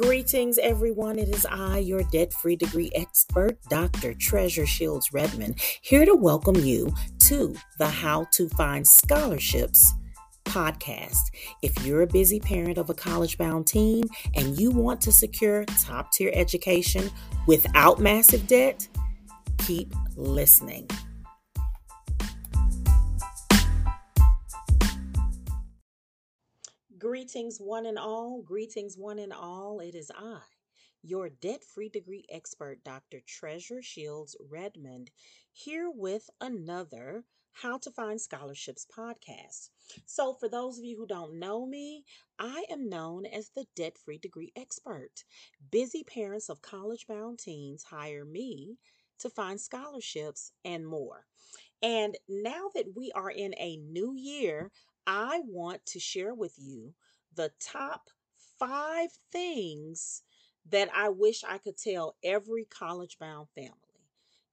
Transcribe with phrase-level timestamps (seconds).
[0.00, 1.18] Greetings, everyone.
[1.18, 4.14] It is I, your debt free degree expert, Dr.
[4.14, 6.94] Treasure Shields Redmond, here to welcome you
[7.26, 9.92] to the How to Find Scholarships
[10.44, 11.18] podcast.
[11.62, 14.04] If you're a busy parent of a college bound teen
[14.36, 17.10] and you want to secure top tier education
[17.48, 18.86] without massive debt,
[19.58, 20.88] keep listening.
[27.18, 28.42] Greetings, one and all.
[28.42, 29.80] Greetings, one and all.
[29.80, 30.38] It is I,
[31.02, 33.18] your debt free degree expert, Dr.
[33.26, 35.10] Treasure Shields Redmond,
[35.52, 39.70] here with another How to Find Scholarships podcast.
[40.06, 42.04] So, for those of you who don't know me,
[42.38, 45.24] I am known as the debt free degree expert.
[45.72, 48.78] Busy parents of college bound teens hire me
[49.18, 51.26] to find scholarships and more.
[51.82, 54.70] And now that we are in a new year,
[55.04, 56.94] I want to share with you
[57.34, 58.08] the top
[58.58, 60.22] five things
[60.70, 63.72] that I wish I could tell every college bound family.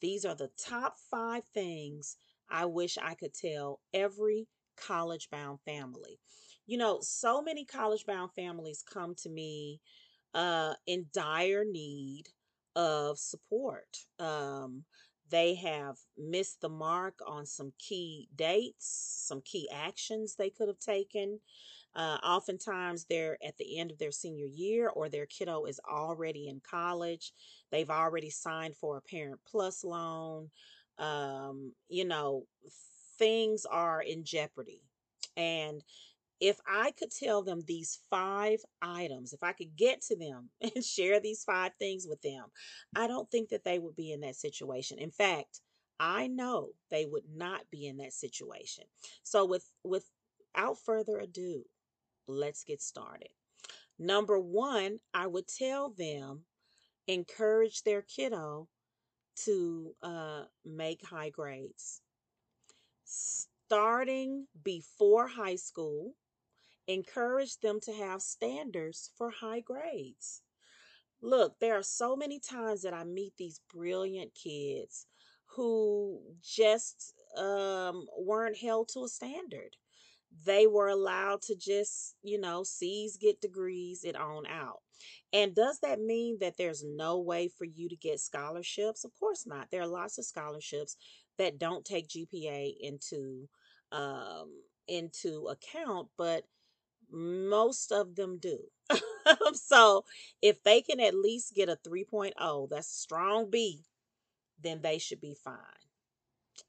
[0.00, 2.16] These are the top five things
[2.50, 6.18] I wish I could tell every college bound family.
[6.66, 9.80] You know, so many college bound families come to me
[10.34, 12.24] uh, in dire need
[12.74, 13.98] of support.
[14.18, 14.84] Um,
[15.30, 20.78] they have missed the mark on some key dates, some key actions they could have
[20.78, 21.40] taken.
[21.94, 26.48] Uh, oftentimes, they're at the end of their senior year or their kiddo is already
[26.48, 27.32] in college.
[27.70, 30.50] They've already signed for a Parent Plus loan.
[30.98, 32.44] Um, you know,
[33.18, 34.82] things are in jeopardy.
[35.36, 35.82] And
[36.40, 40.84] if I could tell them these five items, if I could get to them and
[40.84, 42.46] share these five things with them,
[42.96, 44.98] I don't think that they would be in that situation.
[44.98, 45.60] In fact,
[46.00, 48.84] I know they would not be in that situation.
[49.22, 51.64] So with without further ado,
[52.26, 53.28] let's get started.
[53.98, 56.44] Number 1, I would tell them
[57.06, 58.68] encourage their kiddo
[59.44, 62.00] to uh, make high grades.
[63.04, 66.14] Starting before high school,
[66.86, 70.42] encourage them to have standards for high grades.
[71.20, 75.06] Look, there are so many times that I meet these brilliant kids
[75.54, 79.76] who just um, weren't held to a standard.
[80.44, 84.80] They were allowed to just, you know, C's get degrees and on out.
[85.32, 89.04] And does that mean that there's no way for you to get scholarships?
[89.04, 89.68] Of course not.
[89.70, 90.96] There are lots of scholarships
[91.38, 93.48] that don't take GPA into
[93.92, 96.44] um, into account, but
[97.10, 98.58] most of them do.
[99.54, 100.04] so
[100.42, 103.84] if they can at least get a 3.0, that's strong B,
[104.62, 105.56] then they should be fine.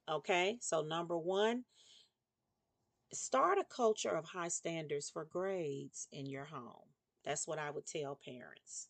[0.09, 1.63] Okay, so number one,
[3.13, 6.87] start a culture of high standards for grades in your home.
[7.23, 8.87] That's what I would tell parents.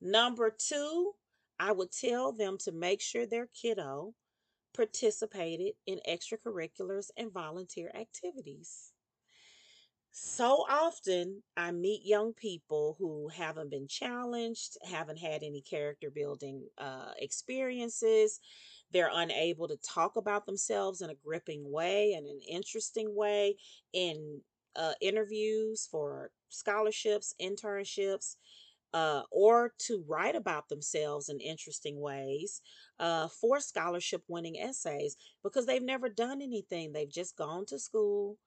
[0.00, 1.12] Number two,
[1.58, 4.14] I would tell them to make sure their kiddo
[4.74, 8.92] participated in extracurriculars and volunteer activities.
[10.16, 16.68] So often, I meet young people who haven't been challenged, haven't had any character building
[16.78, 18.38] uh, experiences.
[18.92, 23.56] They're unable to talk about themselves in a gripping way and an interesting way
[23.92, 24.40] in
[24.76, 28.36] uh, interviews for scholarships, internships,
[28.92, 32.62] uh, or to write about themselves in interesting ways
[33.00, 36.92] uh, for scholarship winning essays because they've never done anything.
[36.92, 38.38] They've just gone to school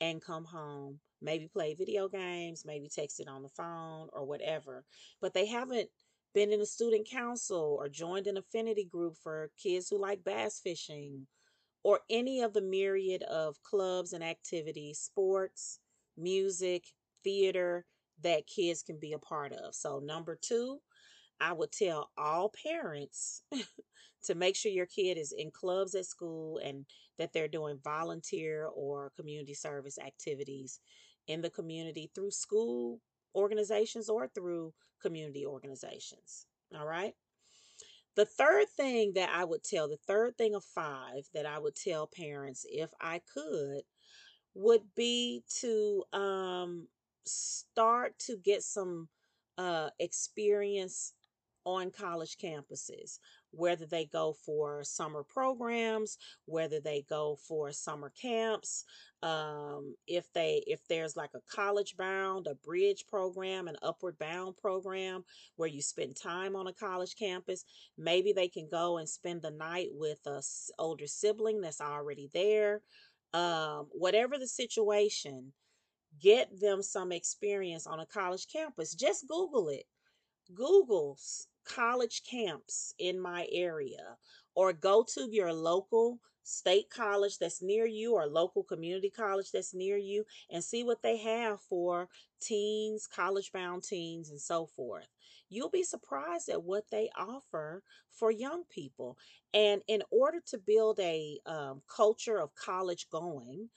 [0.00, 4.84] and come home, maybe play video games, maybe text it on the phone or whatever.
[5.20, 5.88] But they haven't
[6.34, 10.60] been in a student council or joined an affinity group for kids who like bass
[10.62, 11.26] fishing
[11.84, 15.80] or any of the myriad of clubs and activities, sports,
[16.16, 16.84] music,
[17.24, 17.84] theater
[18.22, 19.74] that kids can be a part of.
[19.74, 20.78] So, number two,
[21.40, 23.42] I would tell all parents
[24.24, 26.86] to make sure your kid is in clubs at school and
[27.18, 30.80] that they're doing volunteer or community service activities
[31.26, 33.00] in the community through school
[33.34, 36.46] organizations or through community organizations.
[36.76, 37.14] All right.
[38.14, 41.74] The third thing that I would tell, the third thing of five that I would
[41.74, 43.82] tell parents if I could
[44.54, 46.88] would be to um,
[47.24, 49.08] start to get some
[49.56, 51.14] uh, experience
[51.64, 53.18] on college campuses,
[53.50, 58.84] whether they go for summer programs, whether they go for summer camps,
[59.22, 64.56] um, if they if there's like a college bound, a bridge program, an upward bound
[64.56, 65.24] program
[65.56, 67.64] where you spend time on a college campus,
[67.96, 70.42] maybe they can go and spend the night with a
[70.78, 72.82] older sibling that's already there.
[73.34, 75.52] Um, whatever the situation,
[76.20, 78.94] get them some experience on a college campus.
[78.94, 79.84] Just Google it
[80.54, 81.18] Google
[81.64, 84.16] college camps in my area
[84.54, 89.74] or go to your local state college that's near you or local community college that's
[89.74, 92.08] near you and see what they have for
[92.40, 95.06] teens, college bound teens, and so forth.
[95.48, 99.16] You'll be surprised at what they offer for young people.
[99.54, 103.68] And in order to build a um, culture of college going,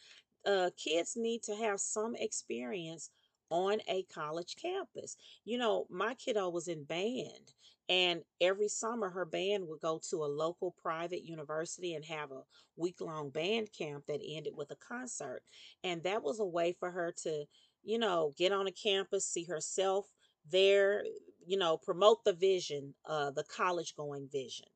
[0.46, 3.10] uh, kids need to have some experience
[3.50, 5.18] on a college campus.
[5.44, 7.54] You know, my kiddo was in band,
[7.90, 12.42] and every summer her band would go to a local private university and have a
[12.76, 15.44] week long band camp that ended with a concert.
[15.84, 17.46] And that was a way for her to,
[17.84, 20.06] you know, get on a campus, see herself
[20.52, 21.04] there,
[21.46, 24.68] you know, promote the vision, uh, the college going vision,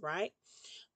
[0.00, 0.32] right?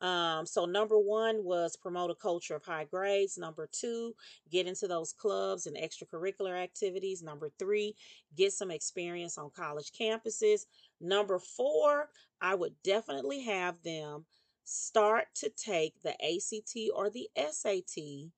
[0.01, 3.39] Um, so number one was promote a culture of high grades.
[3.39, 4.15] Number two,
[4.51, 7.23] get into those clubs and extracurricular activities.
[7.23, 7.95] Number three,
[8.37, 10.63] get some experience on college campuses.
[11.03, 12.09] Number four,
[12.41, 14.25] I would definitely have them
[14.65, 18.31] start to take the ACT or the SAT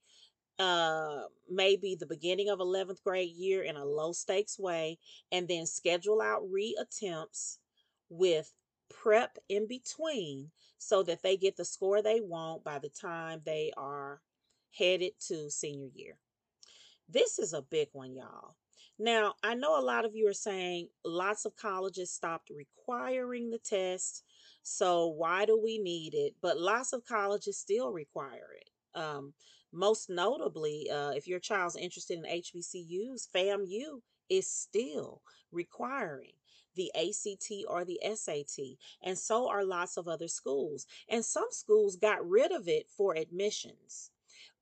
[0.61, 4.99] uh maybe the beginning of 11th grade year in a low stakes way
[5.33, 7.59] and then schedule out reattempts
[8.09, 8.53] with
[8.89, 13.73] prep in between so that they get the score they want by the time they
[13.77, 14.21] are
[14.79, 16.17] headed to senior year
[17.09, 18.57] this is a big one, y'all.
[18.99, 23.59] Now, I know a lot of you are saying lots of colleges stopped requiring the
[23.59, 24.23] test.
[24.63, 26.35] So, why do we need it?
[26.41, 28.71] But lots of colleges still require it.
[28.99, 29.35] Um,
[29.73, 34.01] most notably, uh, if your child's interested in HBCUs, FAMU
[34.31, 36.33] is still requiring
[36.77, 38.79] the ACT or the SAT.
[39.03, 40.87] And so are lots of other schools.
[41.09, 44.11] And some schools got rid of it for admissions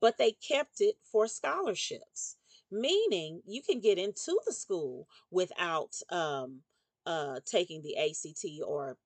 [0.00, 2.36] but they kept it for scholarships,
[2.72, 6.60] meaning you can get into the school without um,
[7.06, 8.96] uh, taking the ACT or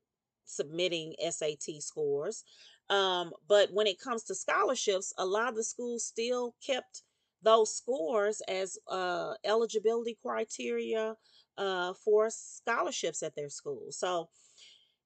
[0.45, 2.45] submitting SAT scores.
[2.89, 7.03] Um, but when it comes to scholarships, a lot of the schools still kept
[7.43, 11.17] those scores as uh, eligibility criteria
[11.59, 13.87] uh, for scholarships at their school.
[13.91, 14.29] So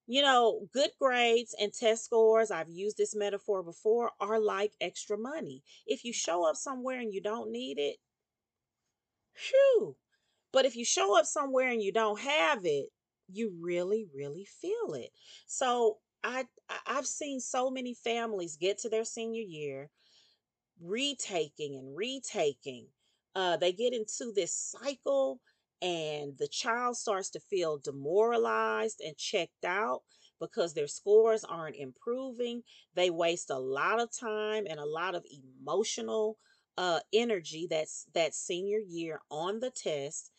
[0.06, 5.16] you know, good grades and test scores, I've used this metaphor before, are like extra
[5.16, 5.62] money.
[5.86, 7.96] If you show up somewhere and you don't need it,
[9.34, 9.96] phew.
[10.52, 12.88] But if you show up somewhere and you don't have it,
[13.28, 15.10] you really, really feel it.
[15.46, 19.90] So I I- I've seen so many families get to their senior year
[20.80, 22.86] retaking and retaking.
[23.34, 25.40] Uh, they get into this cycle,
[25.82, 30.02] and the child starts to feel demoralized and checked out
[30.40, 32.62] because their scores aren't improving.
[32.94, 36.38] They waste a lot of time and a lot of emotional
[36.80, 40.32] uh, energy that's that senior year on the test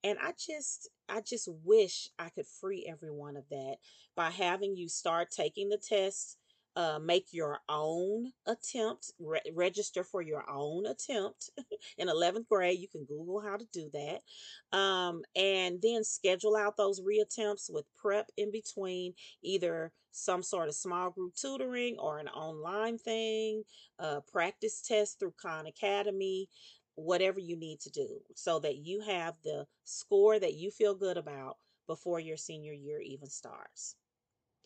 [0.04, 3.78] And i just i just wish i could free everyone of that
[4.16, 6.38] by having you start taking the test
[6.76, 11.52] uh, make your own attempt re- register for your own attempt.
[12.00, 16.76] In 11th grade you can google how to do that um, and then schedule out
[16.76, 19.14] those reattempts with prep in between
[19.44, 23.64] either some sort of small group tutoring or an online thing
[24.00, 26.50] uh, practice test through khan academy
[26.96, 31.18] whatever you need to do so that you have the score that you feel good
[31.18, 31.58] about
[31.88, 33.96] before your senior year even starts.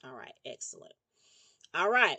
[0.04, 0.94] All right, excellent.
[1.74, 2.18] All right.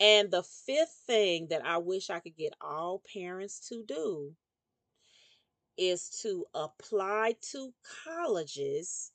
[0.00, 4.34] And the fifth thing that I wish I could get all parents to do
[5.76, 7.72] is to apply to
[8.04, 9.12] colleges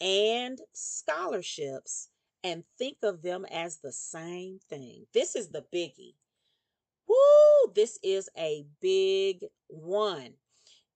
[0.00, 2.08] and scholarships
[2.44, 5.06] and think of them as the same thing.
[5.12, 6.14] This is the biggie.
[7.18, 10.34] Woo, this is a big one.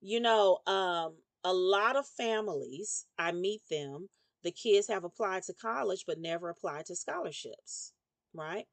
[0.01, 4.09] You know, um, a lot of families, I meet them,
[4.43, 7.93] the kids have applied to college but never applied to scholarships,
[8.33, 8.65] right?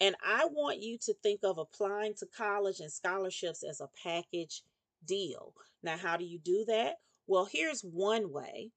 [0.00, 4.62] And I want you to think of applying to college and scholarships as a package
[5.06, 5.54] deal.
[5.82, 6.96] Now, how do you do that?
[7.26, 8.70] Well, here's one way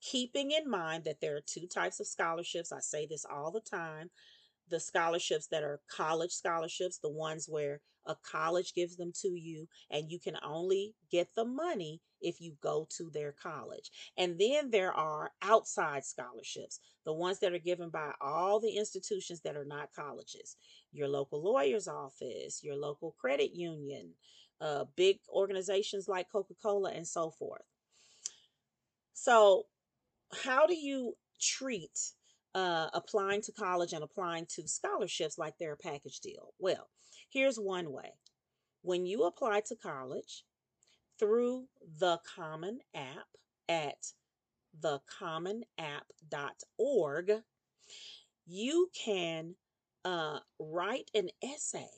[0.00, 2.72] keeping in mind that there are two types of scholarships.
[2.72, 4.10] I say this all the time
[4.68, 9.66] the scholarships that are college scholarships, the ones where a college gives them to you,
[9.90, 13.90] and you can only get the money if you go to their college.
[14.18, 19.40] And then there are outside scholarships, the ones that are given by all the institutions
[19.42, 20.56] that are not colleges
[20.92, 24.10] your local lawyer's office, your local credit union,
[24.60, 27.64] uh, big organizations like Coca Cola, and so forth.
[29.12, 29.64] So,
[30.44, 32.12] how do you treat
[32.54, 36.54] uh, applying to college and applying to scholarships like they're a package deal?
[36.58, 36.88] Well,
[37.30, 38.12] here's one way.
[38.82, 40.44] When you apply to college
[41.18, 41.66] through
[41.98, 43.26] the Common App
[43.68, 44.12] at
[44.80, 47.32] thecommonapp.org,
[48.46, 49.56] you can
[50.04, 51.88] uh, write an essay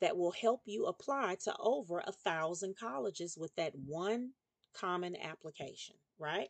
[0.00, 4.30] that will help you apply to over a thousand colleges with that one
[4.74, 6.48] common application, right?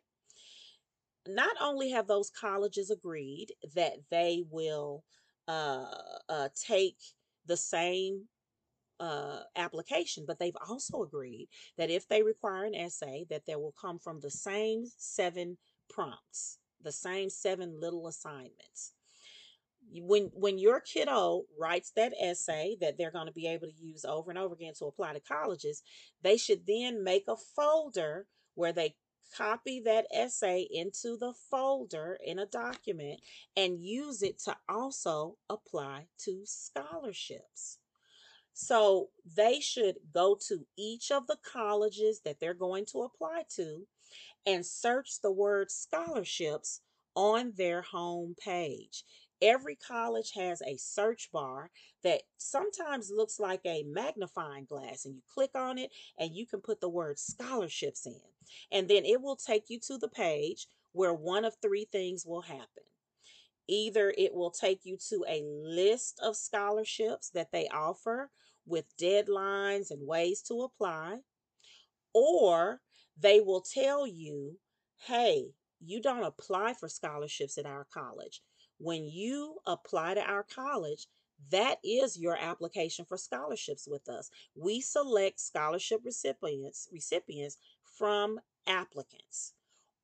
[1.28, 5.04] Not only have those colleges agreed that they will
[5.48, 5.86] uh,
[6.28, 6.96] uh, take
[7.46, 8.24] the same
[8.98, 13.74] uh, application, but they've also agreed that if they require an essay, that there will
[13.80, 15.58] come from the same seven
[15.90, 18.92] prompts, the same seven little assignments.
[19.92, 24.04] When when your kiddo writes that essay that they're going to be able to use
[24.04, 25.80] over and over again to apply to colleges
[26.22, 28.96] they should then make a folder where they
[29.36, 33.20] copy that essay into the folder in a document
[33.56, 37.78] and use it to also apply to scholarships
[38.52, 43.86] so they should go to each of the colleges that they're going to apply to
[44.46, 46.80] and search the word scholarships
[47.14, 49.04] on their home page
[49.42, 51.70] Every college has a search bar
[52.02, 56.60] that sometimes looks like a magnifying glass, and you click on it and you can
[56.60, 58.35] put the word scholarships in.
[58.72, 62.42] And then it will take you to the page where one of three things will
[62.42, 62.84] happen.
[63.68, 68.30] Either it will take you to a list of scholarships that they offer
[68.64, 71.18] with deadlines and ways to apply,
[72.14, 72.80] or
[73.18, 74.58] they will tell you,
[75.06, 75.46] hey,
[75.80, 78.40] you don't apply for scholarships at our college.
[78.78, 81.06] When you apply to our college,
[81.50, 84.30] that is your application for scholarships with us.
[84.54, 87.58] We select scholarship recipients recipients
[87.96, 89.52] from applicants.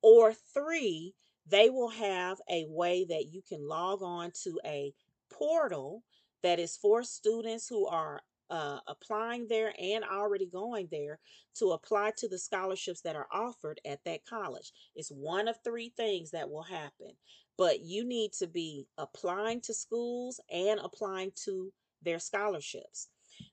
[0.01, 1.13] Or three,
[1.47, 4.93] they will have a way that you can log on to a
[5.31, 6.03] portal
[6.41, 11.19] that is for students who are uh, applying there and already going there
[11.57, 14.71] to apply to the scholarships that are offered at that college.
[14.95, 17.13] It's one of three things that will happen
[17.57, 21.71] but you need to be applying to schools and applying to
[22.01, 23.09] their scholarships.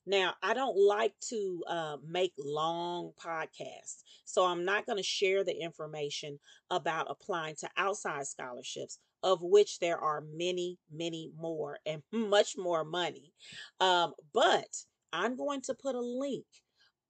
[0.06, 5.44] Now, I don't like to uh, make long podcasts, so I'm not going to share
[5.44, 6.38] the information
[6.70, 12.84] about applying to outside scholarships, of which there are many, many more and much more
[12.84, 13.32] money.
[13.80, 16.46] Um, but I'm going to put a link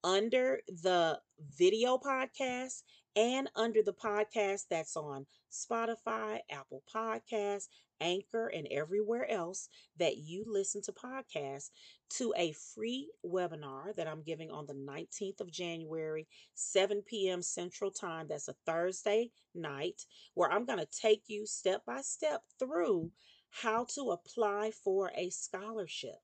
[0.02, 1.20] under the
[1.56, 2.82] video podcast
[3.16, 7.68] and under the podcast that's on Spotify, Apple Podcasts,
[8.00, 11.70] Anchor, and everywhere else that you listen to podcasts
[12.16, 17.42] to a free webinar that I'm giving on the 19th of January, 7 p.m.
[17.42, 18.26] Central Time.
[18.28, 23.10] That's a Thursday night, where I'm going to take you step by step through
[23.50, 26.18] how to apply for a scholarship.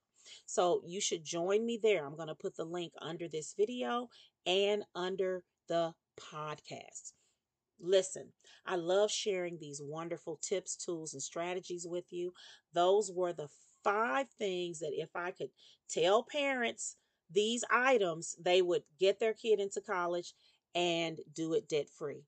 [0.47, 2.05] So you should join me there.
[2.05, 4.09] I'm going to put the link under this video
[4.45, 7.13] and under the podcast.
[7.81, 8.33] Listen,
[8.67, 12.33] I love sharing these wonderful tips, tools, and strategies with you.
[12.73, 13.49] Those were the
[13.85, 15.51] five things that if I could
[15.89, 16.97] tell parents
[17.31, 20.33] these items, they would get their kid into college
[20.75, 22.25] and do it debt free.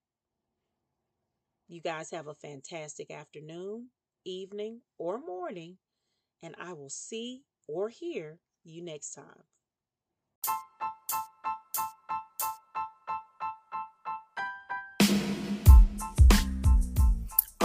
[1.68, 3.88] You guys have a fantastic afternoon,
[4.24, 5.76] evening, or morning,
[6.42, 9.44] and I will see or hear you next time.